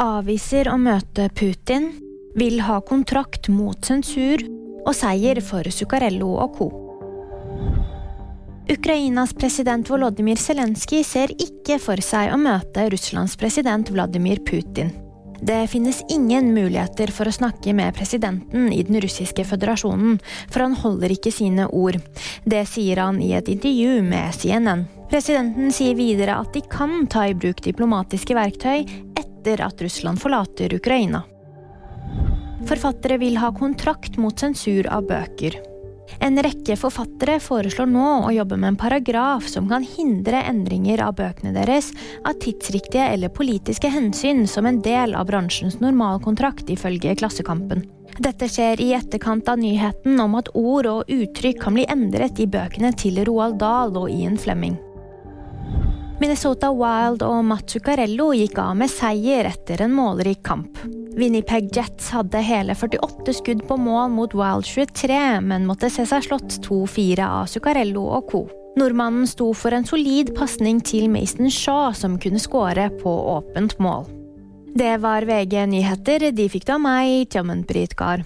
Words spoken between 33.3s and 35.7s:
ha kontrakt mot sensur av bøker.